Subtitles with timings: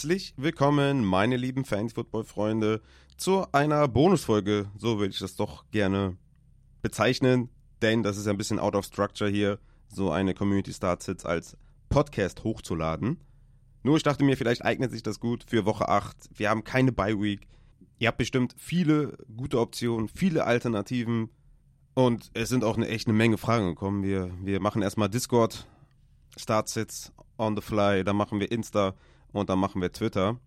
[0.00, 2.80] Herzlich willkommen, meine lieben Fantasy-Football-Freunde,
[3.18, 6.16] zu einer Bonusfolge, so würde ich das doch gerne
[6.80, 7.50] bezeichnen,
[7.82, 9.58] denn das ist ein bisschen out of structure hier,
[9.88, 11.54] so eine Community Start Sits als
[11.90, 13.20] Podcast hochzuladen.
[13.82, 16.30] Nur ich dachte mir, vielleicht eignet sich das gut für Woche 8.
[16.34, 17.46] Wir haben keine Bye Week.
[17.98, 21.28] Ihr habt bestimmt viele gute Optionen, viele Alternativen
[21.92, 24.02] und es sind auch eine echt eine Menge Fragen gekommen.
[24.02, 25.66] Wir, wir machen erstmal Discord,
[26.38, 28.94] Start Sits on the fly, dann machen wir Insta
[29.32, 30.38] und dann machen wir Twitter.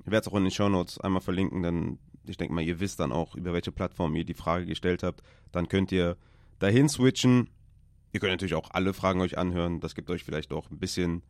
[0.00, 2.80] Ich werde es auch in den Show Notes einmal verlinken, denn ich denke mal, ihr
[2.80, 5.22] wisst dann auch, über welche Plattform ihr die Frage gestellt habt.
[5.52, 6.16] Dann könnt ihr
[6.58, 7.50] dahin switchen.
[8.12, 9.80] Ihr könnt natürlich auch alle Fragen euch anhören.
[9.80, 11.22] Das gibt euch vielleicht auch ein bisschen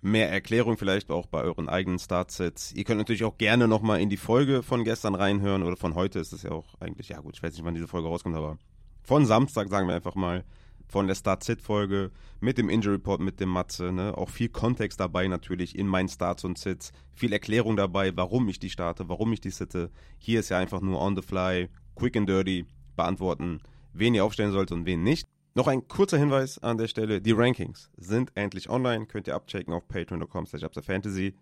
[0.00, 2.72] mehr Erklärung, vielleicht auch bei euren eigenen Startsets.
[2.72, 6.20] Ihr könnt natürlich auch gerne nochmal in die Folge von gestern reinhören oder von heute
[6.20, 8.58] ist es ja auch eigentlich, ja gut, ich weiß nicht, wann diese Folge rauskommt, aber
[9.02, 10.44] von Samstag, sagen wir einfach mal,
[10.88, 13.92] von der Start-Sit-Folge mit dem Injury Report, mit dem Matze.
[13.92, 14.16] Ne?
[14.16, 16.92] Auch viel Kontext dabei natürlich in meinen Starts und Sits.
[17.12, 19.90] Viel Erklärung dabei, warum ich die starte, warum ich die sitte.
[20.18, 22.66] Hier ist ja einfach nur on the fly, quick and dirty
[22.96, 23.60] beantworten,
[23.92, 25.28] wen ihr aufstellen sollt und wen nicht.
[25.54, 29.06] Noch ein kurzer Hinweis an der Stelle: Die Rankings sind endlich online.
[29.06, 31.34] Könnt ihr abchecken auf patreon.com/fantasy.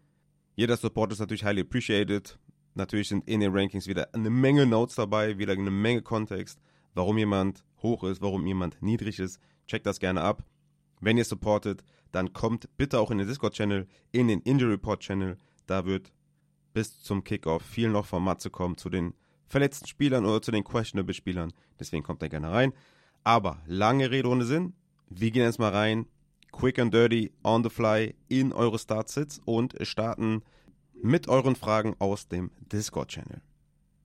[0.55, 2.39] Jeder Support ist natürlich highly appreciated.
[2.75, 6.61] Natürlich sind in den Rankings wieder eine Menge Notes dabei, wieder eine Menge Kontext,
[6.97, 9.39] warum jemand hoch ist, warum jemand niedrig ist.
[9.67, 10.45] Checkt das gerne ab.
[11.01, 15.37] Wenn ihr supportet, dann kommt bitte auch in den Discord-Channel, in den Injury Report-Channel.
[15.67, 16.13] Da wird
[16.73, 19.15] bis zum Kickoff viel noch von Matze kommen zu den
[19.47, 21.53] verletzten Spielern oder zu den questionable Spielern.
[21.79, 22.73] Deswegen kommt er gerne rein.
[23.25, 24.73] Aber lange Rede ohne Sinn.
[25.09, 26.07] Wir gehen jetzt mal rein.
[26.53, 30.43] Quick and dirty, on the fly, in eure Startsits und starten
[30.95, 33.43] mit euren Fragen aus dem Discord-Channel.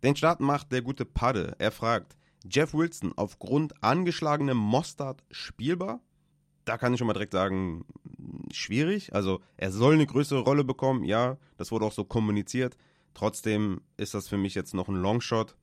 [0.03, 1.55] Den Start macht der gute Padde.
[1.59, 2.17] Er fragt,
[2.49, 6.01] Jeff Wilson aufgrund angeschlagenem Mostard spielbar?
[6.65, 7.85] Da kann ich schon mal direkt sagen,
[8.51, 9.13] schwierig.
[9.13, 12.77] Also er soll eine größere Rolle bekommen, ja, das wurde auch so kommuniziert.
[13.13, 15.55] Trotzdem ist das für mich jetzt noch ein Longshot.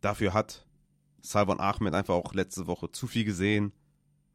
[0.00, 0.66] Dafür hat
[1.20, 3.72] Salvan Ahmed einfach auch letzte Woche zu viel gesehen.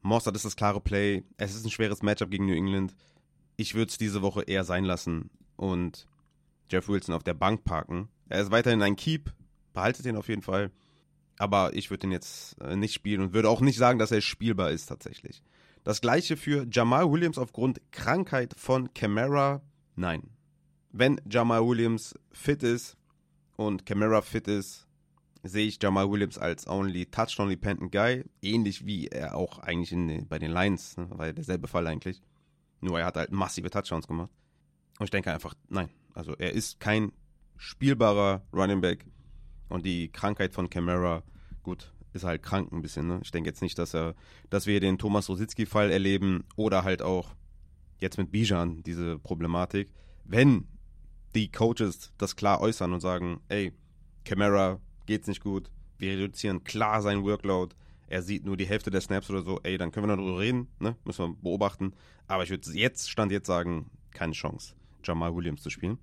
[0.01, 1.24] Mostard ist das klare Play.
[1.38, 2.96] Es ist ein schweres Matchup gegen New England.
[3.56, 6.07] Ich würde es diese Woche eher sein lassen und
[6.69, 8.09] Jeff Wilson auf der Bank parken.
[8.30, 9.31] Er ist weiterhin ein Keep.
[9.74, 10.72] Behaltet ihn auf jeden Fall.
[11.38, 14.22] Aber ich würde ihn jetzt äh, nicht spielen und würde auch nicht sagen, dass er
[14.22, 15.44] spielbar ist tatsächlich.
[15.84, 19.62] Das gleiche für Jamal Williams aufgrund Krankheit von Camara.
[19.96, 20.30] Nein.
[20.92, 22.97] Wenn Jamal Williams fit ist
[23.56, 24.88] und Camara fit ist,
[25.44, 30.28] sehe ich Jamal Williams als only touchdown dependent guy, ähnlich wie er auch eigentlich in,
[30.28, 32.22] bei den Lions, ne, war ja derselbe Fall eigentlich.
[32.80, 34.30] Nur er hat halt massive Touchdowns gemacht.
[35.00, 37.12] Und ich denke einfach, nein, also er ist kein
[37.58, 39.06] spielbarer Running Back
[39.71, 41.23] und die Krankheit von Camara,
[41.63, 43.07] gut, ist halt krank ein bisschen.
[43.07, 43.19] Ne?
[43.23, 44.15] Ich denke jetzt nicht, dass er,
[44.49, 47.35] dass wir den Thomas Rositzky-Fall erleben oder halt auch
[47.99, 49.91] jetzt mit Bijan diese Problematik.
[50.25, 50.67] Wenn
[51.35, 53.71] die Coaches das klar äußern und sagen, ey,
[54.25, 57.75] Camara geht's nicht gut, wir reduzieren klar seinen Workload,
[58.07, 60.67] er sieht nur die Hälfte der Snaps oder so, ey, dann können wir darüber reden,
[60.79, 60.97] ne?
[61.05, 61.93] Müssen wir beobachten.
[62.27, 65.97] Aber ich würde jetzt, Stand jetzt sagen, keine Chance, Jamal Williams zu spielen.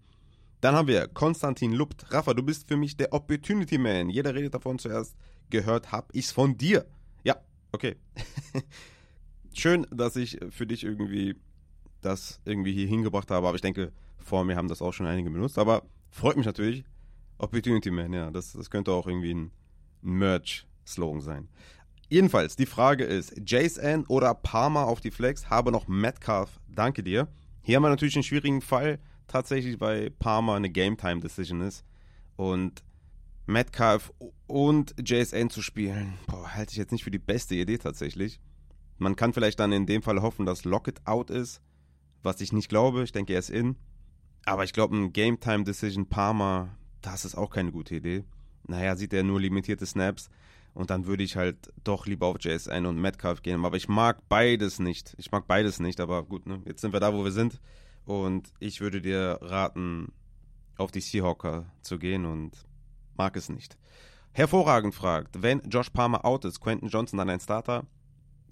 [0.61, 2.13] Dann haben wir Konstantin Lupt.
[2.13, 4.11] Rafa, du bist für mich der Opportunity Man.
[4.11, 5.17] Jeder redet davon zuerst.
[5.51, 6.87] Gehört hab ich's von dir.
[7.25, 7.37] Ja,
[7.73, 7.97] okay.
[9.53, 11.37] Schön, dass ich für dich irgendwie
[12.01, 15.31] das irgendwie hier hingebracht habe, aber ich denke, vor mir haben das auch schon einige
[15.31, 15.59] benutzt.
[15.59, 16.85] Aber freut mich natürlich.
[17.39, 19.51] Opportunity Man, ja, das, das könnte auch irgendwie ein,
[20.03, 21.49] Merch-Slogan sein.
[22.09, 25.51] Jedenfalls, die Frage ist: Jason oder Palmer auf die Flex?
[25.51, 26.61] Habe noch Metcalf.
[26.69, 27.29] Danke dir.
[27.63, 28.99] Hier haben wir natürlich einen schwierigen Fall
[29.29, 31.85] tatsächlich bei Palmer eine Game-Time-Decision ist.
[32.37, 32.83] Und
[33.47, 34.13] Metcalf
[34.47, 38.41] und JSN zu spielen, boah, halte ich jetzt nicht für die beste Idee tatsächlich.
[38.99, 41.63] Man kann vielleicht dann in dem Fall hoffen, dass Lockett out ist,
[42.23, 43.05] was ich nicht glaube.
[43.05, 43.77] Ich denke, er ist in.
[44.45, 48.25] Aber ich glaube, ein Game-Time-Decision Palmer, das ist auch keine gute Idee.
[48.67, 50.29] Naja, sieht er nur limitierte Snaps.
[50.75, 53.65] Und dann würde ich halt doch lieber auf JSN und Metcalf gehen.
[53.65, 55.15] Aber ich mag beides nicht.
[55.19, 56.63] Ich mag beides nicht, aber gut, ne?
[56.67, 57.61] Jetzt sind wir da, wo wir sind.
[58.09, 60.13] Und ich würde dir raten,
[60.79, 62.53] auf die Seahawker zu gehen und
[63.19, 63.77] mag es nicht.
[64.33, 67.85] Hervorragend fragt, wenn Josh Palmer out ist, Quentin Johnson dann ein Starter?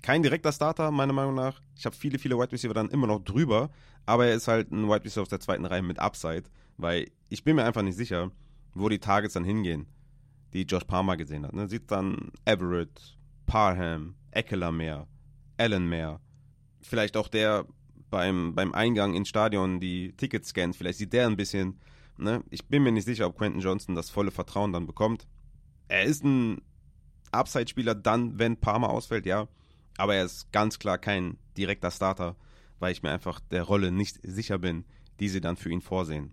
[0.03, 1.63] Kein direkter Starter, meiner Meinung nach.
[1.75, 3.71] Ich habe viele, viele Wide Receiver dann immer noch drüber,
[4.05, 6.45] aber er ist halt ein Wide Receiver aus der zweiten Reihe mit Upside,
[6.77, 8.31] weil ich bin mir einfach nicht sicher,
[8.75, 9.87] wo die Targets dann hingehen,
[10.53, 11.55] die Josh Palmer gesehen hat.
[11.55, 11.67] Ne?
[11.67, 13.17] Sieht dann Everett,
[13.47, 15.07] Parham, Eckler mehr,
[15.57, 16.21] Allen mehr.
[16.83, 17.65] Vielleicht auch der
[18.11, 20.77] beim, beim Eingang ins Stadion die Tickets scannt.
[20.77, 21.81] Vielleicht sieht der ein bisschen.
[22.17, 22.43] Ne?
[22.51, 25.27] Ich bin mir nicht sicher, ob Quentin Johnson das volle Vertrauen dann bekommt.
[25.89, 26.63] Er ist ein
[27.33, 29.49] Upside-Spieler dann, wenn Parma ausfällt, ja.
[29.99, 32.37] Aber er ist ganz klar kein direkter Starter.
[32.79, 34.85] weil ich mir einfach der Rolle nicht sicher bin,
[35.21, 36.33] die sie dann für ihn vorsehen.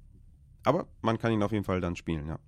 [0.63, 2.39] Aber man kann ihn auf jeden Fall dann spielen, ja.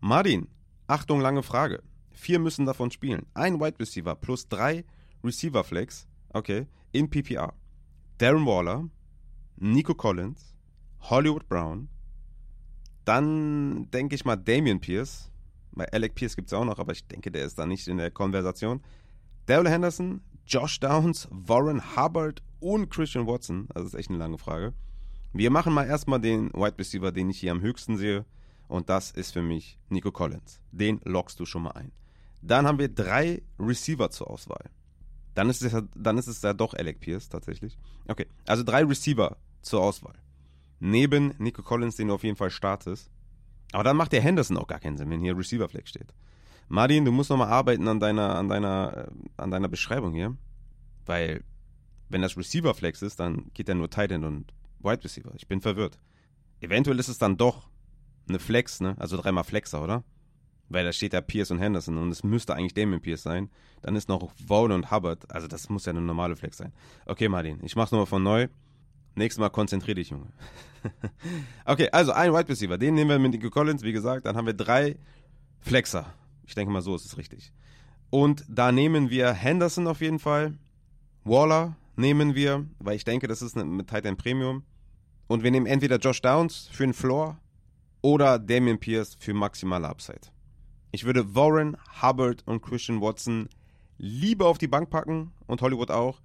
[0.00, 0.48] Martin,
[0.86, 1.82] Achtung, lange Frage.
[2.10, 3.26] Vier müssen davon spielen.
[3.34, 4.84] Ein Wide Receiver plus drei
[5.22, 7.54] Receiver Flex, okay, in PPR.
[8.20, 8.86] Darren Waller,
[9.56, 10.54] Nico Collins,
[11.00, 11.88] Hollywood Brown,
[13.06, 15.30] dann denke ich mal Damian Pierce,
[15.72, 17.96] weil Alec Pierce gibt es auch noch, aber ich denke, der ist da nicht in
[17.96, 18.82] der Konversation.
[19.46, 23.68] Daryl Henderson, Josh Downs, Warren Hubbard und Christian Watson.
[23.72, 24.74] Das ist echt eine lange Frage.
[25.32, 28.26] Wir machen mal erstmal den Wide Receiver, den ich hier am höchsten sehe.
[28.68, 30.60] Und das ist für mich Nico Collins.
[30.72, 31.90] Den lockst du schon mal ein.
[32.42, 34.68] Dann haben wir drei Receiver zur Auswahl.
[35.34, 37.78] Dann ist es ja, dann ist es ja doch Alec Pierce tatsächlich.
[38.08, 40.14] Okay, also drei Receiver zur Auswahl.
[40.80, 43.10] Neben Nico Collins, den du auf jeden Fall startest.
[43.72, 46.12] Aber dann macht der Henderson auch gar keinen Sinn, wenn hier Receiver Flex steht.
[46.68, 50.36] Martin, du musst nochmal arbeiten an deiner, an deiner, äh, an deiner Beschreibung hier.
[51.06, 51.44] Weil,
[52.08, 55.32] wenn das Receiver Flex ist, dann geht ja nur Tight End und Wide Receiver.
[55.36, 55.98] Ich bin verwirrt.
[56.60, 57.68] Eventuell ist es dann doch
[58.28, 58.94] eine Flex, ne?
[58.98, 60.04] Also dreimal Flexer, oder?
[60.70, 63.50] Weil da steht ja Pierce und Henderson und es müsste eigentlich Damien Pierce sein.
[63.82, 65.30] Dann ist noch Vaughn und Hubbard.
[65.30, 66.72] Also das muss ja eine normale Flex sein.
[67.06, 68.48] Okay, Martin, ich mach's nochmal von neu.
[69.16, 70.28] Nächstes Mal konzentrier dich, Junge.
[71.64, 72.78] okay, also ein Wide Receiver.
[72.78, 74.26] Den nehmen wir mit Nico Collins, wie gesagt.
[74.26, 74.96] Dann haben wir drei
[75.58, 76.06] Flexer.
[76.46, 77.52] Ich denke mal, so ist es richtig.
[78.10, 80.54] Und da nehmen wir Henderson auf jeden Fall.
[81.24, 84.62] Waller nehmen wir, weil ich denke, das ist mit Titan Premium.
[85.26, 87.38] Und wir nehmen entweder Josh Downs für den Floor
[88.02, 90.30] oder Damian Pierce für maximale Upside.
[90.92, 93.48] Ich würde Warren, Hubbard und Christian Watson
[93.98, 96.20] lieber auf die Bank packen und Hollywood auch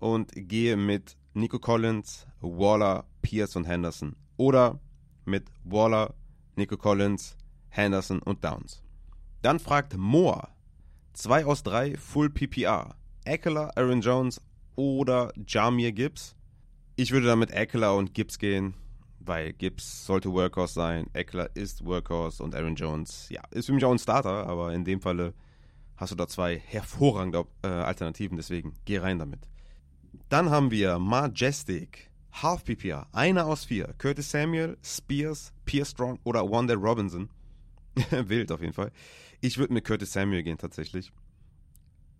[0.00, 4.80] und gehe mit Nico Collins, Waller, Pierce und Henderson oder
[5.24, 6.14] mit Waller,
[6.56, 7.36] Nico Collins,
[7.68, 8.82] Henderson und Downs.
[9.42, 10.48] Dann fragt Moore
[11.12, 12.96] 2 aus 3 Full PPR.
[13.24, 14.40] Eckler, Aaron Jones
[14.74, 16.34] oder Jamir Gibbs.
[16.96, 18.74] Ich würde damit Eckler und Gibbs gehen
[19.20, 23.84] weil Gibbs sollte Workhorse sein, Eckler ist Workhorse und Aaron Jones, ja, ist für mich
[23.84, 25.34] auch ein Starter, aber in dem Falle
[25.96, 29.40] hast du da zwei hervorragende äh, Alternativen, deswegen geh rein damit.
[30.28, 36.48] Dann haben wir Majestic, Half PPR, einer aus vier, Curtis Samuel, Spears, Pierre Strong oder
[36.48, 37.28] Wanda Robinson.
[38.10, 38.92] Wild auf jeden Fall.
[39.40, 41.12] Ich würde mit Curtis Samuel gehen tatsächlich.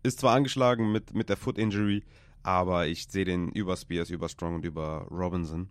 [0.03, 2.03] Ist zwar angeschlagen mit, mit der Foot Injury,
[2.43, 5.69] aber ich sehe den über Spears, über Strong und über Robinson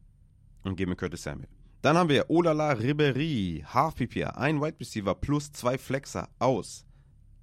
[0.63, 1.47] und geben Curtis Samuel.
[1.81, 6.85] Dann haben wir Olala Ribery, Half PPR, ein Wide Receiver plus zwei Flexer aus.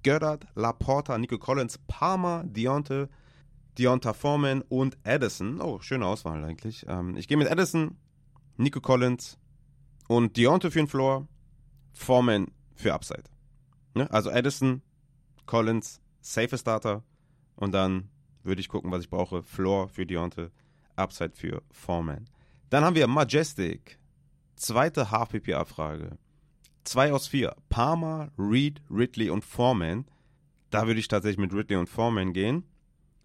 [0.03, 3.09] Goddard, Laporta, Nico Collins, Palmer, Deonte,
[3.77, 5.59] Deonta Foreman und Addison.
[5.59, 6.85] Oh, schöne Auswahl eigentlich.
[6.87, 7.97] Ähm, ich gehe mit Addison,
[8.57, 9.37] Nico Collins
[10.07, 11.27] und Deonte für den Floor,
[11.93, 13.23] Foreman für Upside.
[13.95, 14.09] Ne?
[14.11, 14.81] Also Addison,
[15.45, 17.03] Collins, safe Starter
[17.55, 18.09] und dann
[18.43, 19.43] würde ich gucken, was ich brauche.
[19.43, 20.51] Floor für Deonte,
[20.95, 22.29] Upside für Foreman.
[22.69, 23.97] Dann haben wir Majestic.
[24.55, 26.17] Zweite Half-PPA-Frage.
[26.83, 27.55] Zwei aus vier.
[27.69, 30.05] Palmer, Reed, Ridley und Foreman.
[30.69, 32.63] Da würde ich tatsächlich mit Ridley und Foreman gehen.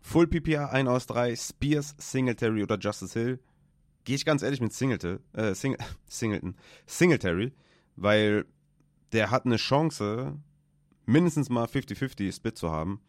[0.00, 1.34] Full PPA 1 aus 3.
[1.36, 3.40] Spears, Singletary oder Justice Hill.
[4.04, 6.56] Gehe ich ganz ehrlich mit Singleton, äh, Sing Singleton,
[6.86, 7.52] Singletary,
[7.94, 8.46] weil
[9.12, 10.38] der hat eine Chance,
[11.06, 13.00] mindestens mal 50-50 Split zu haben.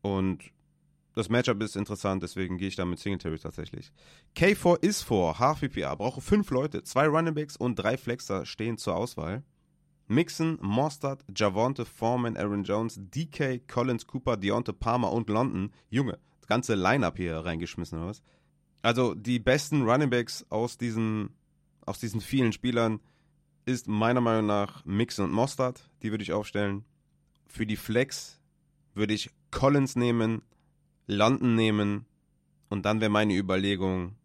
[0.00, 0.50] Und
[1.14, 3.92] das Matchup ist interessant, deswegen gehe ich da mit Singletary tatsächlich.
[4.36, 9.42] K4 ist vor, PPA, brauche fünf Leute, zwei Runningbacks und drei Flexer stehen zur Auswahl.
[10.06, 15.72] Mixon, Mostard, Javonte, Foreman, Aaron Jones, DK, Collins, Cooper, Deontay Palmer und London.
[15.88, 18.22] Junge, das ganze Line-Up hier reingeschmissen oder was?
[18.82, 21.30] Also die besten Runningbacks aus diesen,
[21.86, 23.00] aus diesen vielen Spielern
[23.66, 25.88] ist meiner Meinung nach Mixon und Mostard.
[26.02, 26.84] Die würde ich aufstellen.
[27.46, 28.40] Für die Flex
[28.94, 30.42] würde ich Collins nehmen,
[31.10, 32.06] London nehmen
[32.68, 34.16] und dann wäre meine Überlegung,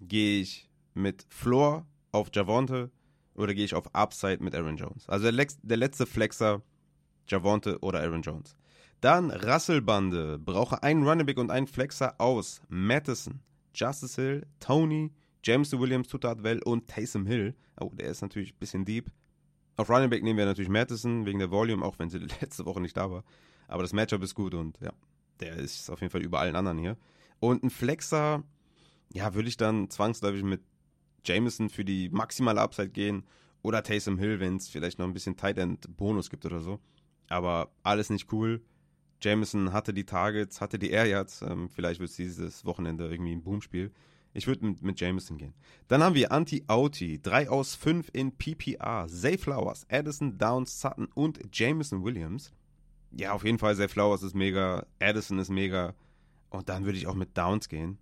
[0.00, 2.90] gehe ich mit Floor auf Javonte
[3.34, 5.08] oder gehe ich auf Upside mit Aaron Jones?
[5.08, 6.62] Also der, Lex der letzte Flexer,
[7.28, 8.56] Javonte oder Aaron Jones.
[9.00, 13.40] Dann Rasselbande, brauche einen Running und einen Flexer aus Madison,
[13.74, 15.10] Justice Hill, Tony,
[15.42, 17.54] James Williams tut das well und Taysom Hill.
[17.80, 19.10] Oh, der ist natürlich ein bisschen deep.
[19.76, 22.96] Auf Running nehmen wir natürlich Madison wegen der Volume, auch wenn sie letzte Woche nicht
[22.96, 23.24] da war.
[23.68, 24.92] Aber das Matchup ist gut und ja,
[25.40, 26.96] der ist auf jeden Fall über allen anderen hier.
[27.38, 28.44] Und ein Flexer,
[29.12, 30.60] ja, würde ich dann zwangsläufig mit
[31.24, 33.24] Jameson für die maximale Upside gehen
[33.62, 36.80] oder Taysom Hill, wenn es vielleicht noch ein bisschen Tight End Bonus gibt oder so.
[37.28, 38.62] Aber alles nicht cool.
[39.22, 41.42] Jameson hatte die Targets, hatte die Air Yards.
[41.42, 43.92] Ähm, vielleicht wird es dieses Wochenende irgendwie ein Boomspiel.
[44.32, 45.54] Ich würde mit, mit Jameson gehen.
[45.88, 47.20] Dann haben wir Anti-Auti.
[47.20, 49.06] 3 aus 5 in PPR.
[49.08, 52.52] Zay Flowers, Addison, Downs, Sutton und Jameson Williams.
[53.12, 55.94] Ja, auf jeden Fall, Zay Flowers ist mega, Addison ist mega.
[56.50, 57.98] Und dann würde ich auch mit Downs gehen.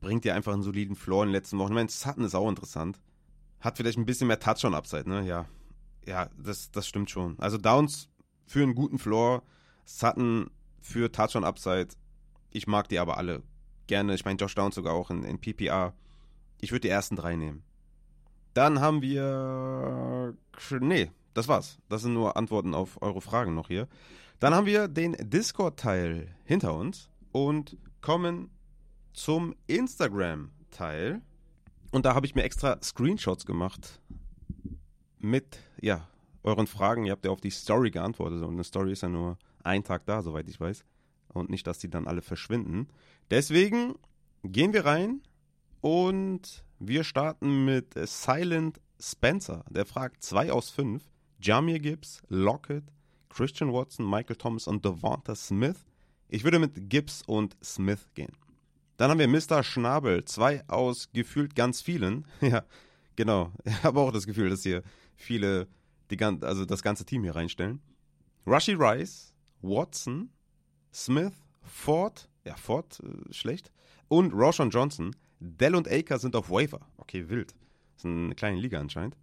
[0.00, 1.72] bringt dir einfach einen soliden Floor in den letzten Wochen.
[1.72, 3.00] Ich meine, Sutton ist auch interessant.
[3.60, 5.26] Hat vielleicht ein bisschen mehr Touchdown-Upside, ne?
[5.26, 5.46] Ja.
[6.06, 7.38] Ja, das, das stimmt schon.
[7.38, 8.08] Also Downs
[8.46, 9.42] für einen guten Floor,
[9.84, 10.50] Sutton
[10.80, 11.88] für Touchdown-Upside.
[12.50, 13.42] Ich mag die aber alle
[13.86, 14.14] gerne.
[14.14, 15.94] Ich meine, Josh Downs sogar auch in, in PPR.
[16.60, 17.62] Ich würde die ersten drei nehmen.
[18.54, 20.34] Dann haben wir.
[20.80, 21.78] Nee, das war's.
[21.88, 23.88] Das sind nur Antworten auf eure Fragen noch hier.
[24.40, 28.50] Dann haben wir den Discord-Teil hinter uns und kommen
[29.12, 31.22] zum Instagram-Teil.
[31.92, 34.00] Und da habe ich mir extra Screenshots gemacht
[35.18, 36.08] mit, ja,
[36.42, 37.04] euren Fragen.
[37.04, 40.06] Ihr habt ja auf die Story geantwortet und eine Story ist ja nur ein Tag
[40.06, 40.84] da, soweit ich weiß.
[41.28, 42.88] Und nicht, dass die dann alle verschwinden.
[43.30, 43.94] Deswegen
[44.42, 45.22] gehen wir rein
[45.80, 49.64] und wir starten mit Silent Spencer.
[49.70, 51.02] Der fragt 2 aus 5.
[51.40, 52.84] Jamir Gibbs, Lockett,
[53.28, 55.84] Christian Watson, Michael Thomas und Devonta Smith.
[56.28, 58.32] Ich würde mit Gibbs und Smith gehen.
[58.96, 59.62] Dann haben wir Mr.
[59.62, 62.26] Schnabel, zwei aus gefühlt ganz vielen.
[62.40, 62.64] ja,
[63.16, 63.52] genau.
[63.64, 64.82] Ich habe auch das Gefühl, dass hier
[65.14, 65.68] viele
[66.10, 67.80] die, also das ganze Team hier reinstellen.
[68.46, 70.30] Rushy Rice, Watson,
[70.92, 73.70] Smith, Ford, ja, Ford, äh, schlecht,
[74.08, 75.14] und Roshan Johnson.
[75.40, 76.80] Dell und Aker sind auf Waiver.
[76.96, 77.52] Okay, wild.
[77.94, 79.16] Das ist eine kleine Liga anscheinend.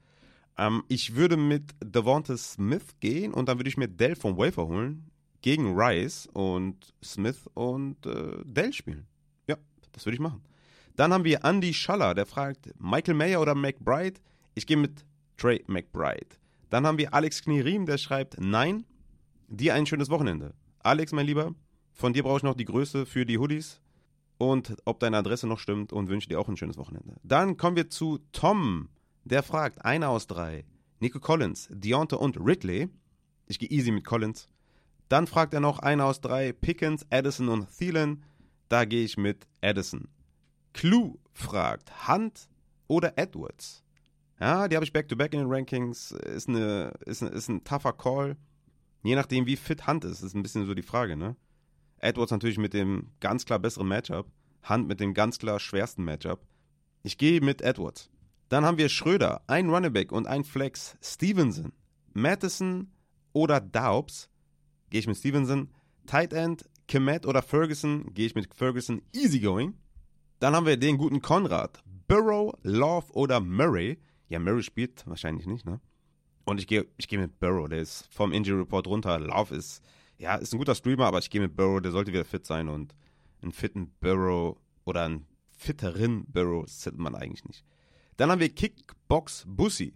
[0.58, 4.68] Ähm, ich würde mit Devonta Smith gehen und dann würde ich mir Dell vom Waiver
[4.68, 5.10] holen
[5.42, 9.08] gegen Rice und Smith und äh, Dell spielen.
[9.48, 9.58] Ja,
[9.92, 10.42] das würde ich machen.
[10.96, 14.20] Dann haben wir Andy Schaller, der fragt Michael Mayer oder McBride.
[14.56, 15.06] Ich gehe mit
[15.38, 16.38] Trey McBride.
[16.70, 18.86] Dann haben wir Alex Knierim, der schreibt Nein,
[19.48, 20.54] dir ein schönes Wochenende.
[20.80, 21.54] Alex, mein Lieber,
[21.94, 23.82] von dir brauche ich noch die Größe für die Hoodies
[24.38, 27.16] und ob deine Adresse noch stimmt und wünsche dir auch ein schönes Wochenende.
[27.24, 28.90] Dann kommen wir zu Tom.
[29.25, 30.65] Der fragt, einer aus drei.
[31.00, 32.89] Nico Collins, Deonta und Ridley.
[33.48, 34.48] Ich gehe easy mit Collins.
[35.10, 36.53] Dann fragt er noch einer aus drei.
[36.53, 38.24] Pickens, Addison und Thielen.
[38.70, 40.08] Da gehe ich mit Addison.
[40.74, 42.48] Clue fragt, Hunt
[42.88, 43.84] oder Edwards?
[44.39, 46.12] Ja, die habe ich back-to-back -back in den Rankings.
[46.12, 48.38] Ist, eine, ist, eine, ist ein tougher Call.
[49.01, 51.36] Je nachdem, wie fit Hunt ist, ist ein bisschen so die Frage, ne?
[51.98, 54.27] Edwards natürlich mit dem ganz klar besseren Matchup.
[54.70, 56.46] Hunt mit dem ganz klar schwersten Matchup.
[57.01, 58.10] Ich gehe mit Edwards.
[58.50, 60.98] Dann haben wir Schröder, ein Runnerback und ein Flex.
[61.02, 61.74] Stevenson,
[62.14, 62.92] Madison
[63.34, 64.30] oder Daubs.
[64.90, 65.70] Gehe ich mit Stevenson.
[66.06, 68.14] Tight End, Kemet oder Ferguson.
[68.14, 69.02] Gehe ich mit Ferguson.
[69.14, 69.74] Easygoing.
[70.40, 71.82] Dann haben wir den guten Konrad.
[72.08, 73.98] Burrow, Love oder Murray.
[74.30, 75.82] Ja, Murray spielt wahrscheinlich nicht, ne?
[76.46, 77.68] Und ich gehe ich geh mit Burrow.
[77.68, 79.20] Der ist vom Injury Report runter.
[79.20, 79.82] Love ist
[80.18, 82.70] ja, ist ein guter Streamer, aber ich gehe mit Burrow, der sollte wieder fit sein
[82.70, 82.96] und
[83.42, 87.66] einen fitten Burrow oder einen fitteren Burrow sitzt man eigentlich nicht.
[88.18, 89.94] Dann haben wir Kickbox Bussi.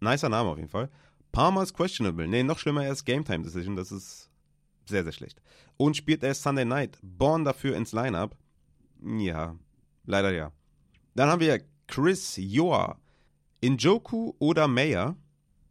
[0.00, 0.90] Nicer Name auf jeden Fall.
[1.32, 2.26] Palmer's questionable.
[2.26, 3.76] Nee, noch schlimmer, er ist Game Time Decision.
[3.76, 4.30] Das ist
[4.86, 5.40] sehr, sehr schlecht.
[5.76, 6.98] Und spielt er Sunday Night.
[7.02, 8.36] Born dafür ins Lineup.
[9.02, 9.56] Ja,
[10.04, 10.52] leider ja.
[11.14, 12.98] Dann haben wir Chris Joa.
[13.60, 15.16] Injoku oder Mayer.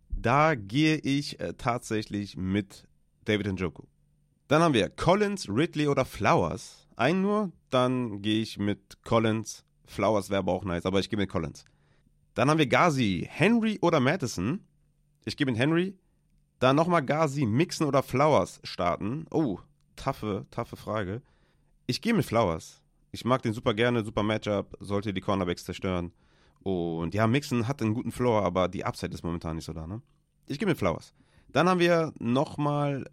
[0.10, 2.88] Da gehe ich äh, tatsächlich mit
[3.26, 3.84] David Njoku.
[4.48, 6.88] Dann haben wir Collins, Ridley oder Flowers.
[6.96, 9.64] Einen nur, dann gehe ich mit Collins.
[9.86, 11.66] Flowers wäre aber auch nice, aber ich gehe mit Collins.
[12.38, 14.60] Dann haben wir Gazi, Henry oder Madison.
[15.26, 15.98] Ich gehe mit Henry.
[16.60, 19.26] Dann nochmal Gazi, Mixen oder Flowers starten.
[19.32, 19.58] Oh,
[19.96, 21.24] taffe, taffe Frage.
[21.88, 22.84] Ich gehe mit Flowers.
[23.12, 26.12] Ich mag den super gerne, super Matchup, sollte die Cornerbacks zerstören.
[26.60, 29.88] Und ja, Mixen hat einen guten Floor, aber die Upside ist momentan nicht so da,
[29.88, 30.04] ne?
[30.46, 31.16] Ich gehe mit Flowers.
[31.50, 33.06] Dann haben wir nochmal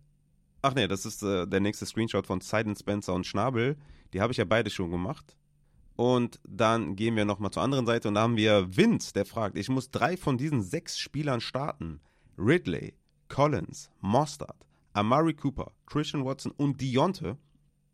[0.60, 3.76] Ach nee, das ist äh, der nächste Screenshot von Sidon Spencer und Schnabel.
[4.12, 5.34] Die habe ich ja beide schon gemacht.
[5.96, 9.56] Und dann gehen wir nochmal zur anderen Seite und da haben wir Vince, der fragt,
[9.56, 12.00] ich muss drei von diesen sechs Spielern starten.
[12.36, 12.94] Ridley,
[13.28, 17.38] Collins, Mostard, Amari Cooper, Christian Watson und Dionte.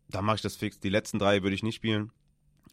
[0.09, 0.79] Da mache ich das fix.
[0.79, 2.11] Die letzten drei würde ich nicht spielen.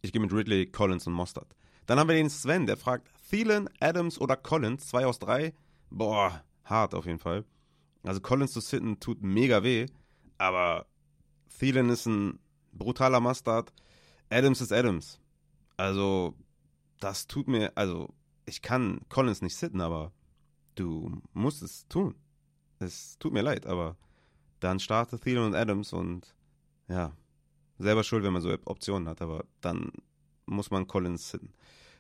[0.01, 1.55] Ich gehe mit Ridley, Collins und Mostard.
[1.87, 5.55] Dann haben wir den Sven, der fragt, Thielen, Adams oder Collins, zwei aus drei.
[5.91, 7.45] Boah, hart auf jeden Fall.
[8.03, 9.87] Also Collins zu sitten tut mega weh,
[10.39, 10.87] aber
[11.59, 12.39] Thielen ist ein
[12.73, 13.73] brutaler Mustard.
[14.31, 15.21] Adams ist Adams.
[15.77, 16.35] Also,
[17.01, 18.15] das tut mir, also,
[18.47, 20.13] ich kann Collins nicht sitten, aber
[20.75, 22.15] du musst es tun.
[22.79, 23.97] Es tut mir leid, aber
[24.61, 26.35] dann starte Thielen und Adams und
[26.89, 27.13] ja,
[27.79, 29.93] selber schuld, wenn man so Optionen hat, aber dann
[30.47, 31.53] muss man Collins sitten.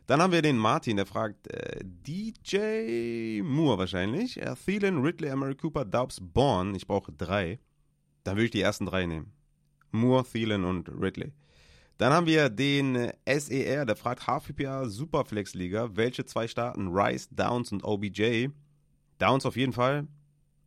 [0.07, 4.41] Dann haben wir den Martin, der fragt äh, DJ Moore wahrscheinlich.
[4.41, 6.75] Äh, Thielen, Ridley, Emery Cooper, Daubs, Bourne.
[6.75, 7.61] Ich brauche drei.
[8.25, 9.35] Dann würde ich die ersten drei nehmen.
[9.91, 11.33] Moore, Thielen und Ridley.
[11.99, 15.97] Dann haben wir den SER, der fragt HVPA Superflex Liga.
[15.97, 16.89] Welche zwei starten?
[16.93, 18.49] Rice, Downs und OBJ.
[19.19, 20.07] Downs auf jeden Fall.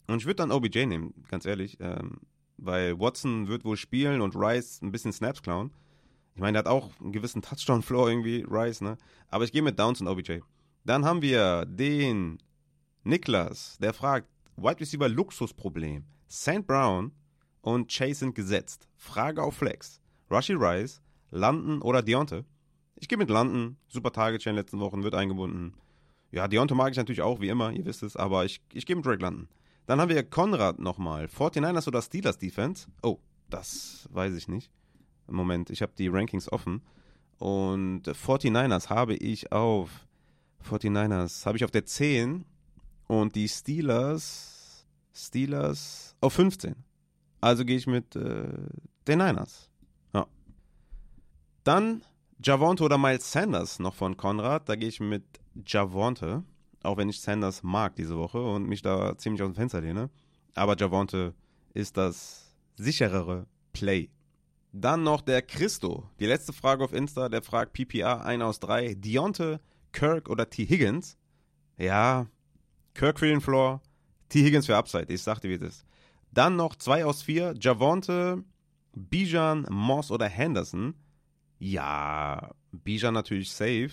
[0.07, 1.77] Und ich würde dann OBJ nehmen, ganz ehrlich.
[1.79, 2.19] Ähm,
[2.57, 5.71] weil Watson wird wohl spielen und Rice ein bisschen Snaps klauen.
[6.35, 8.97] Ich meine, der hat auch einen gewissen Touchdown-Floor irgendwie, Rice, ne?
[9.29, 10.39] Aber ich gehe mit Downs und OBJ.
[10.83, 12.39] Dann haben wir den
[13.03, 16.03] Niklas, der fragt, Wide Receiver Luxusproblem.
[16.29, 16.67] St.
[16.67, 17.13] Brown
[17.61, 18.89] und Chase sind gesetzt.
[18.97, 20.01] Frage auf Flex.
[20.29, 22.45] Rushy Rice, London oder Deonte?
[22.95, 23.77] Ich gehe mit London.
[23.87, 25.73] Super Target in den letzten Wochen, wird eingebunden.
[26.31, 28.95] Ja, Deonte mag ich natürlich auch, wie immer, ihr wisst es, aber ich, ich gehe
[28.95, 29.47] mit Drake London.
[29.85, 31.25] Dann haben wir Konrad nochmal.
[31.25, 32.87] 49ers oder Steelers Defense?
[33.01, 33.17] Oh,
[33.49, 34.71] das weiß ich nicht.
[35.27, 36.81] Moment, ich habe die Rankings offen.
[37.39, 39.89] Und 49ers habe ich auf
[40.69, 42.45] 49ers habe ich auf der 10
[43.07, 46.75] und die Steelers Steelers auf 15.
[47.41, 48.47] Also gehe ich mit äh,
[49.07, 49.70] den Niners.
[51.63, 52.03] Dann
[52.43, 54.67] Javonte oder Miles Sanders noch von Konrad.
[54.67, 55.23] Da gehe ich mit
[55.65, 56.43] Javonte.
[56.83, 60.09] Auch wenn ich Sanders mag diese Woche und mich da ziemlich aus dem Fenster lehne.
[60.55, 61.35] Aber Javonte
[61.73, 64.09] ist das sicherere Play.
[64.73, 66.09] Dann noch der Christo.
[66.19, 68.95] Die letzte Frage auf Insta, der fragt PPA 1 aus 3.
[68.95, 69.59] Dionte,
[69.91, 70.65] Kirk oder T.
[70.65, 71.17] Higgins?
[71.77, 72.27] Ja,
[72.93, 73.81] Kirk für den Floor,
[74.29, 74.43] T.
[74.43, 75.13] Higgins für Upside.
[75.13, 75.85] Ich sagte, wie es ist.
[76.31, 77.55] Dann noch 2 aus 4.
[77.59, 78.43] Javonte,
[78.93, 80.95] Bijan, Moss oder Henderson?
[81.63, 83.91] Ja, Bijan natürlich safe.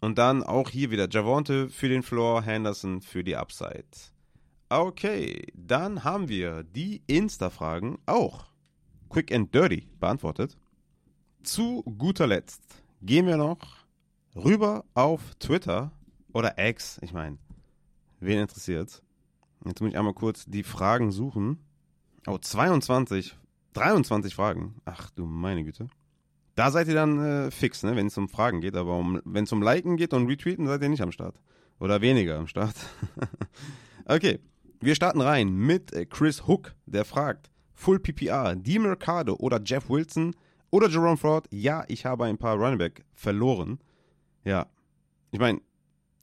[0.00, 3.84] Und dann auch hier wieder Javonte für den Floor, Henderson für die Upside.
[4.68, 8.46] Okay, dann haben wir die Insta-Fragen auch
[9.08, 10.56] quick and dirty beantwortet.
[11.42, 12.62] Zu guter Letzt
[13.00, 13.58] gehen wir noch
[14.36, 15.90] rüber auf Twitter
[16.32, 17.00] oder X.
[17.02, 17.36] Ich meine,
[18.20, 19.02] wen interessiert's?
[19.64, 21.58] Jetzt muss ich einmal kurz die Fragen suchen.
[22.28, 23.36] Oh, 22,
[23.72, 24.76] 23 Fragen.
[24.84, 25.88] Ach du meine Güte.
[26.54, 28.76] Da seid ihr dann äh, fix, ne, wenn es um Fragen geht.
[28.76, 31.40] Aber um, wenn es um Liken geht und Retweeten, seid ihr nicht am Start.
[31.80, 32.74] Oder weniger am Start.
[34.04, 34.38] okay,
[34.80, 39.88] wir starten rein mit äh, Chris Hook, der fragt, Full PPR, Di Mercado oder Jeff
[39.88, 40.34] Wilson
[40.70, 41.46] oder Jerome Ford.
[41.50, 43.78] Ja, ich habe ein paar Running verloren.
[44.44, 44.66] Ja,
[45.30, 45.60] ich meine,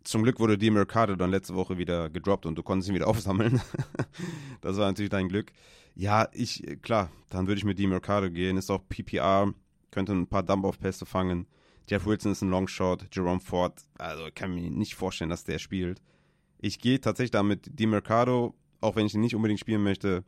[0.03, 3.07] zum Glück wurde Di Mercado dann letzte Woche wieder gedroppt und du konntest ihn wieder
[3.09, 3.61] aufsammeln.
[4.61, 5.51] das war natürlich dein Glück.
[5.95, 8.57] Ja, ich, klar, dann würde ich mit Di Mercado gehen.
[8.57, 9.53] Ist auch PPR,
[9.91, 11.47] könnte ein paar Dump-Off-Pässe fangen.
[11.89, 15.57] Jeff Wilson ist ein Longshot, Jerome Ford, also ich kann mir nicht vorstellen, dass der
[15.57, 16.01] spielt.
[16.59, 20.23] Ich gehe tatsächlich da mit Di Mercado, auch wenn ich ihn nicht unbedingt spielen möchte,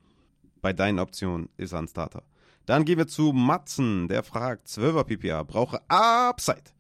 [0.62, 2.24] bei deinen Optionen ist er ein Starter.
[2.66, 6.72] Dann gehen wir zu Matzen, der fragt, 12er PPA, brauche Upside.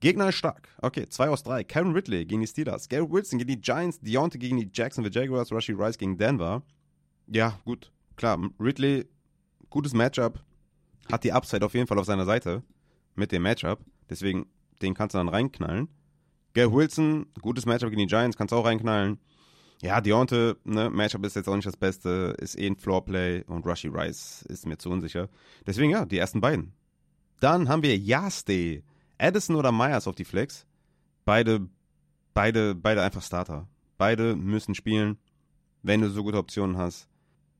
[0.00, 0.68] Gegner ist stark.
[0.82, 1.64] Okay, 2 aus 3.
[1.64, 2.88] Kevin Ridley gegen die Steelers.
[2.88, 3.98] Garrett Wilson gegen die Giants.
[4.00, 5.50] Deontay gegen die Jacksonville Jaguars.
[5.50, 6.62] Rushy Rice gegen Denver.
[7.28, 7.90] Ja, gut.
[8.16, 9.06] Klar, Ridley,
[9.70, 10.44] gutes Matchup.
[11.10, 12.62] Hat die Upside auf jeden Fall auf seiner Seite.
[13.14, 13.80] Mit dem Matchup.
[14.10, 14.46] Deswegen,
[14.82, 15.88] den kannst du dann reinknallen.
[16.54, 19.18] Garrett Wilson, gutes Matchup gegen die Giants, kannst du auch reinknallen.
[19.82, 23.66] Ja, Deonte, ne, Matchup ist jetzt auch nicht das Beste, ist eh ein Floorplay und
[23.66, 25.28] Rushy Rice ist mir zu unsicher.
[25.66, 26.72] Deswegen ja, die ersten beiden.
[27.40, 28.82] Dann haben wir Yaste,
[29.18, 30.66] Addison oder Myers auf die Flex.
[31.26, 31.68] Beide,
[32.32, 33.68] beide, beide einfach Starter.
[33.98, 35.18] Beide müssen spielen,
[35.82, 37.08] wenn du so gute Optionen hast.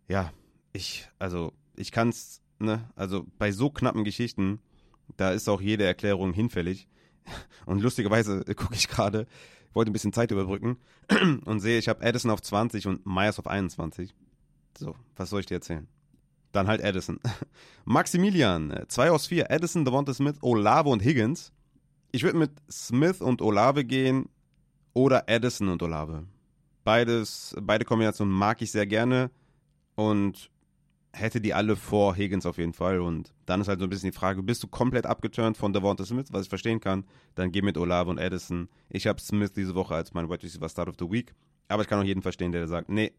[0.09, 0.33] Ja,
[0.73, 4.61] ich, also, ich kann's, ne, also bei so knappen Geschichten,
[5.16, 6.88] da ist auch jede Erklärung hinfällig.
[7.66, 9.27] Und lustigerweise gucke ich gerade,
[9.73, 10.79] wollte ein bisschen Zeit überbrücken
[11.45, 14.14] und sehe, ich habe Addison auf 20 und Myers auf 21.
[14.79, 15.87] So, was soll ich dir erzählen?
[16.53, 17.21] Dann halt Addison.
[17.85, 19.51] Maximilian, 2 aus 4.
[19.51, 21.53] Addison, Devonta Smith, Olave und Higgins.
[22.11, 24.31] Ich würde mit Smith und Olave gehen
[24.95, 26.25] oder Addison und Olave.
[26.83, 29.31] Beides, beide Kombinationen mag ich sehr gerne
[29.95, 30.51] und
[31.17, 33.01] hätte die alle vor Higgins auf jeden Fall.
[33.01, 36.05] Und dann ist halt so ein bisschen die Frage, bist du komplett abgeturnt von Devonta
[36.05, 38.69] Smith, was ich verstehen kann, dann geh mit Olave und Addison.
[38.89, 41.35] Ich habe Smith diese Woche als mein Wide Receiver Start of the Week,
[41.69, 43.13] aber ich kann auch jeden verstehen, der sagt, nee,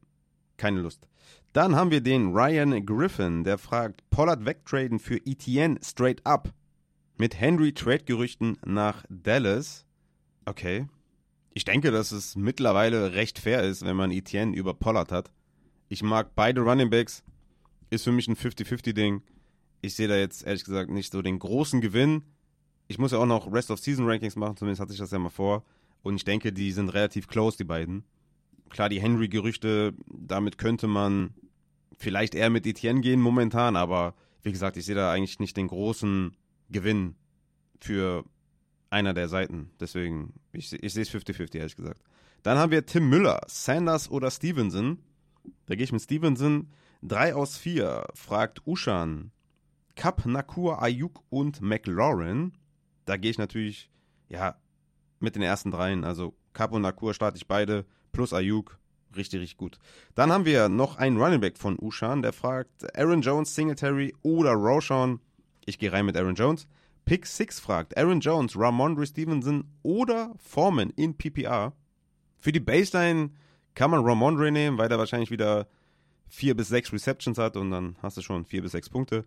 [0.57, 1.07] keine Lust.
[1.53, 6.53] Dann haben wir den Ryan Griffin, der fragt, Pollard wegtraden für Etienne straight up.
[7.17, 9.85] Mit Henry Trade-Gerüchten nach Dallas.
[10.45, 10.87] Okay.
[11.55, 15.31] Ich denke, dass es mittlerweile recht fair ist, wenn man Etienne über Pollard hat.
[15.89, 17.23] Ich mag beide Running Backs
[17.89, 19.21] ist für mich ein 50-50-Ding.
[19.81, 22.23] Ich sehe da jetzt ehrlich gesagt nicht so den großen Gewinn.
[22.87, 25.19] Ich muss ja auch noch Rest of Season Rankings machen, zumindest hatte ich das ja
[25.19, 25.63] mal vor.
[26.03, 28.03] Und ich denke, die sind relativ close, die beiden.
[28.69, 31.33] Klar, die Henry-Gerüchte, damit könnte man
[31.97, 35.67] vielleicht eher mit Etienne gehen momentan, aber wie gesagt, ich sehe da eigentlich nicht den
[35.67, 36.35] großen
[36.69, 37.15] Gewinn
[37.79, 38.23] für
[38.89, 39.71] einer der Seiten.
[39.79, 42.01] Deswegen, ich, ich sehe es 50-50, ehrlich gesagt.
[42.43, 44.99] Dann haben wir Tim Müller, Sanders oder Stevenson.
[45.65, 46.69] Da gehe ich mit Stevenson.
[47.03, 49.31] 3 aus 4 fragt Ushan.
[49.95, 52.53] Cup, Nakur, Ayuk und McLaurin.
[53.05, 53.89] Da gehe ich natürlich,
[54.29, 54.55] ja,
[55.19, 56.03] mit den ersten dreien.
[56.03, 58.79] Also Cup und Nakur starte ich beide, plus Ayuk.
[59.15, 59.79] Richtig, richtig gut.
[60.15, 64.51] Dann haben wir noch einen Running Back von Ushan, der fragt Aaron Jones, Singletary oder
[64.51, 65.19] Roshan.
[65.65, 66.67] Ich gehe rein mit Aaron Jones.
[67.05, 71.73] Pick 6 fragt, Aaron Jones, Ramondre Stevenson oder Foreman in PPR.
[72.39, 73.31] Für die Baseline
[73.75, 75.67] kann man Ramondre nehmen, weil er wahrscheinlich wieder
[76.29, 79.25] 4 bis 6 Receptions hat und dann hast du schon 4 bis 6 Punkte.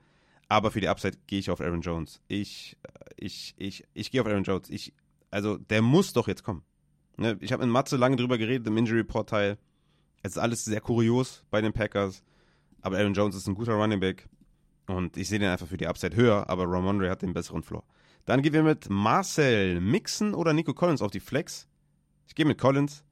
[0.49, 2.21] Aber für die Upside gehe ich auf Aaron Jones.
[2.27, 4.69] Ich, äh, ich, ich, ich gehe auf Aaron Jones.
[4.69, 4.93] Ich,
[5.31, 6.65] also, der muss doch jetzt kommen.
[7.17, 7.39] Ne?
[7.41, 9.59] Ich habe mit Matze lange drüber geredet im Injury Report Teil.
[10.23, 12.25] Es ist alles sehr kurios bei den Packers.
[12.83, 14.29] Aber Aaron Jones ist ein guter Running Back.
[14.87, 17.85] Und ich sehe den einfach für die Upside höher, aber Ramondre hat den besseren Floor.
[18.25, 21.69] Dann gehen wir mit Marcel Mixon oder Nico Collins auf die Flex.
[22.27, 23.05] Ich gehe mit Collins.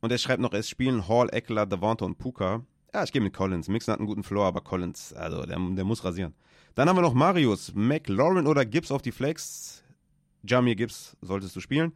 [0.00, 2.64] Und er schreibt noch, es spielen Hall, Eckler, Davante und Puka.
[2.92, 3.68] Ja, ich gehe mit Collins.
[3.68, 6.34] Mixon hat einen guten Floor, aber Collins, also der, der muss rasieren.
[6.74, 9.82] Dann haben wir noch Marius, McLaurin oder Gibbs auf die Flex.
[10.42, 11.92] Jamir Gibbs solltest du spielen.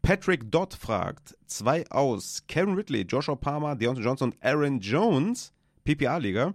[0.00, 5.52] Patrick Dodd fragt, zwei aus, Kevin Ridley, Joshua Palmer, Deontay Johnson und Aaron Jones,
[5.84, 6.54] PPA-Liga.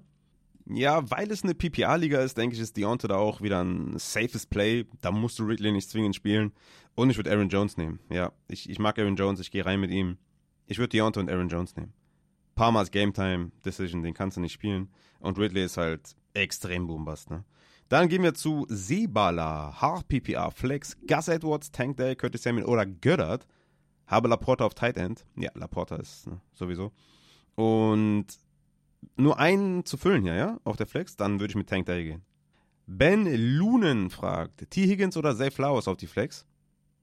[0.69, 4.45] Ja, weil es eine PPA-Liga ist, denke ich, ist Deontay da auch wieder ein safes
[4.45, 4.85] Play.
[4.99, 6.51] Da musst du Ridley nicht zwingend spielen.
[6.95, 7.99] Und ich würde Aaron Jones nehmen.
[8.09, 10.17] Ja, ich, ich mag Aaron Jones, ich gehe rein mit ihm.
[10.65, 11.93] Ich würde Deontay und Aaron Jones nehmen.
[12.57, 14.89] Palmer's Game Time Decision, den kannst du nicht spielen.
[15.19, 17.45] Und Ridley ist halt extrem boombast, ne?
[17.87, 22.85] Dann gehen wir zu Seebala, Hard PPA, Flex, Gus Edwards, Tank Day, Curtis Samuel oder
[22.85, 23.47] Goddard.
[24.07, 25.25] Habe Laporta auf Tight End.
[25.37, 26.91] Ja, Laporta ist ne, sowieso.
[27.55, 28.25] Und
[29.15, 32.03] nur einen zu füllen hier, ja, auf der Flex, dann würde ich mit Tank Day
[32.03, 32.25] gehen.
[32.87, 33.25] Ben
[33.57, 34.85] Lunen fragt, T.
[34.85, 36.45] Higgins oder Zay Flowers auf die Flex?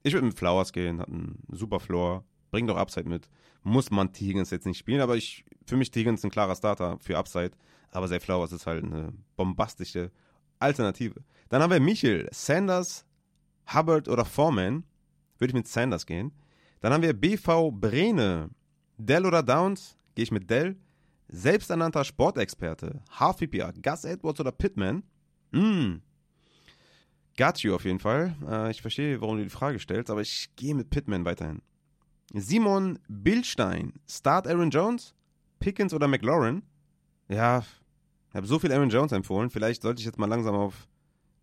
[0.03, 3.29] Ich würde mit Flowers gehen, hat einen super Floor, bringt auch Upside mit.
[3.65, 4.27] Muss man T.
[4.27, 5.99] Higgins jetzt nicht spielen, aber ich, für mich T.
[5.99, 7.51] Higgins ein klarer Starter für Upside.
[7.91, 10.13] Aber Zay Flowers ist halt eine bombastische
[10.61, 11.25] Alternative.
[11.49, 13.07] Dann haben wir Michel, Sanders,
[13.75, 14.85] Hubbard oder Foreman.
[15.39, 16.31] Würde ich mit Sanders gehen.
[16.79, 18.51] Dann haben wir BV Brene,
[18.99, 19.99] Dell oder Downs.
[20.15, 20.77] Gehe ich mit Dell.
[21.27, 25.03] Selbsternannter Sportexperte, HVPA, Gus Edwards oder Pittman.
[25.51, 25.95] Mm.
[27.37, 28.37] Got you auf jeden Fall.
[28.49, 31.61] Äh, ich verstehe, warum du die Frage stellst, aber ich gehe mit Pittman weiterhin.
[32.33, 35.15] Simon Billstein, Start Aaron Jones,
[35.61, 36.63] Pickens oder McLaurin?
[37.29, 37.65] Ja,
[38.31, 39.51] ich habe so viel Aaron Jones empfohlen.
[39.51, 40.89] Vielleicht sollte ich jetzt mal langsam auf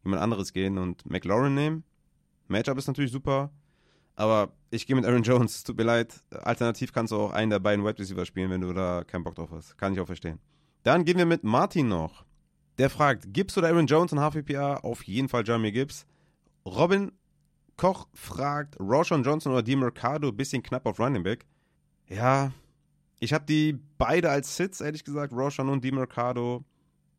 [0.04, 1.84] jemand anderes gehen und McLaurin nehmen.
[2.48, 3.52] Matchup ist natürlich super.
[4.16, 5.64] Aber ich gehe mit Aaron Jones.
[5.64, 6.22] Tut mir leid.
[6.32, 9.36] Alternativ kannst du auch einen der beiden Wide Receiver spielen, wenn du da keinen Bock
[9.36, 9.78] drauf hast.
[9.78, 10.40] Kann ich auch verstehen.
[10.84, 12.26] Dann gehen wir mit Martin noch.
[12.78, 14.78] Der fragt, Gibbs oder Aaron Jones in HVPA?
[14.78, 16.06] Auf jeden Fall Jamie Gibbs.
[16.66, 17.12] Robin
[17.82, 20.32] Koch fragt, Roshan Johnson oder DiMercado?
[20.32, 21.48] Bisschen knapp auf Running Back.
[22.08, 22.52] Ja,
[23.20, 26.64] ich habe die beide als Sits, ehrlich gesagt, Roshan und DiMercado.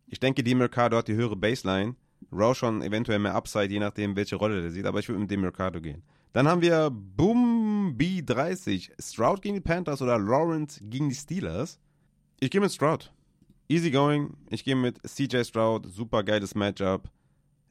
[0.07, 1.97] Ich denke, DiMercado hat die höhere Baseline.
[2.31, 4.87] Roshan eventuell mehr Upside, je nachdem, welche Rolle der sieht.
[4.87, 6.05] Aber ich würde mit DiMercado gehen.
[6.33, 8.93] Dann haben wir Boom B30.
[9.03, 11.81] Stroud gegen die Panthers oder Lawrence gegen die Steelers.
[12.39, 13.13] Ich gehe mit Stroud.
[13.67, 14.37] Easy going.
[14.49, 15.93] Ich gehe mit CJ Stroud.
[15.93, 17.11] Super geiles Matchup.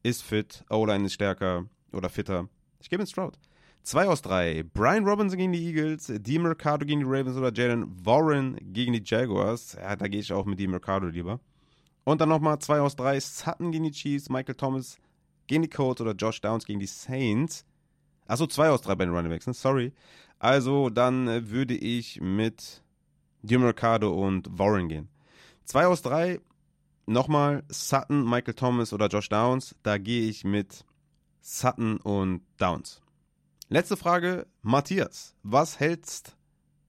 [0.03, 0.65] Ist fit.
[0.69, 2.49] O-Line ist stärker oder fitter.
[2.81, 3.37] Ich gehe mit Stroud.
[3.83, 4.63] 2 aus 3.
[4.73, 9.01] Brian Robinson gegen die Eagles, Di Mercado gegen die Ravens oder Jalen Warren gegen die
[9.03, 9.73] Jaguars.
[9.79, 11.39] Ja, da gehe ich auch mit Di Mercado lieber.
[12.03, 13.19] Und dann nochmal 2 aus 3.
[13.19, 14.97] Sutton gegen die Chiefs, Michael Thomas
[15.47, 17.65] gegen die Colts oder Josh Downs gegen die Saints.
[18.27, 19.53] Achso, 2 aus 3 bei den Running Backs, ne?
[19.53, 19.93] sorry.
[20.39, 22.83] Also dann äh, würde ich mit
[23.41, 25.09] Di Mercado und Warren gehen.
[25.65, 26.39] 2 aus 3.
[27.07, 29.75] Nochmal Sutton, Michael Thomas oder Josh Downs.
[29.83, 30.85] Da gehe ich mit
[31.41, 33.01] Sutton und Downs.
[33.69, 35.35] Letzte Frage, Matthias.
[35.43, 36.37] Was hältst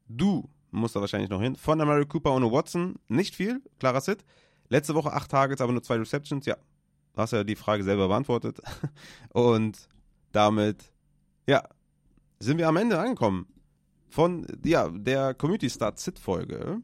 [0.08, 2.96] du, muss da wahrscheinlich noch hin, von Mary Cooper ohne Watson?
[3.08, 4.24] Nicht viel, klarer Sit.
[4.68, 6.46] Letzte Woche acht Targets, aber nur zwei Receptions.
[6.46, 6.56] Ja,
[7.16, 8.60] hast ja die Frage selber beantwortet.
[9.32, 9.88] Und
[10.32, 10.92] damit,
[11.46, 11.62] ja,
[12.40, 13.46] sind wir am Ende angekommen
[14.08, 16.82] von ja, der Community Start Sit Folge.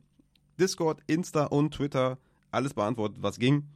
[0.59, 2.19] Discord, Insta und Twitter,
[2.51, 3.69] alles beantwortet, was ging.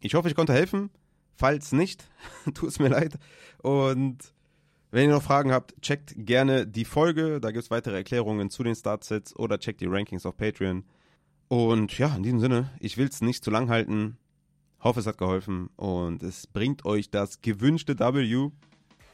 [0.00, 0.90] Ich hoffe, ich konnte helfen.
[1.38, 2.04] Falls nicht,
[2.54, 3.16] tut es mir leid.
[3.62, 4.18] Und
[4.90, 7.40] wenn ihr noch Fragen habt, checkt gerne die Folge.
[7.40, 10.82] Da gibt es weitere Erklärungen zu den Startsets oder checkt die Rankings auf Patreon.
[11.46, 14.18] Und ja, in diesem Sinne, ich will es nicht zu lang halten.
[14.80, 18.50] Hoffe, es hat geholfen und es bringt euch das gewünschte W.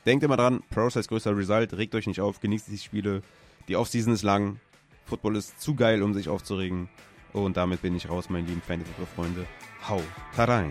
[0.06, 3.22] Denkt immer dran, Process größer Result, regt euch nicht auf, genießt die Spiele.
[3.68, 4.60] Die Offseason ist lang.
[5.04, 6.88] Football ist zu geil, um sich aufzuregen.
[7.34, 9.46] Und damit bin ich raus, meine lieben Fantasy-Freunde.
[9.88, 10.00] Hau
[10.38, 10.70] rein!